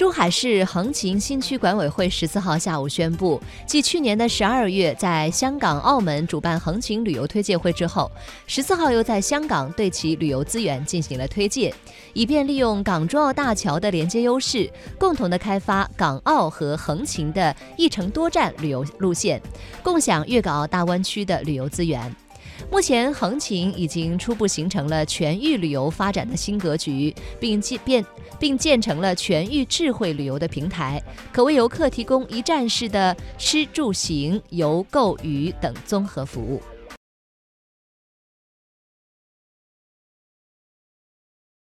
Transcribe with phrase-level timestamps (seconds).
[0.00, 8.10] 珠海市横琴新区管委会十四号下午宣布，继去年的十二月在香港、澳门主办横琴旅游推介会之后，
[8.46, 11.74] 十四号又在香港对其旅游资源进行了推介，
[12.14, 19.38] 以便利用港珠澳大桥的连接优势，共同的开发港澳和横琴的一城多站旅游路线，
[19.82, 22.10] 共享粤港澳大湾区的旅游资源。
[22.68, 28.04] 目前，横琴已经初步形成了全域旅游发展的新格局，并建变
[28.38, 31.00] 并建成了全域智慧旅游的平台，
[31.32, 36.60] 可为游客提供一站式的吃住行、游购娱等综合服务。